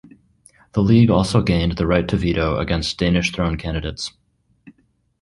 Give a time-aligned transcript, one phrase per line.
[0.71, 4.11] The league also gained the right to veto against Danish throne candidates.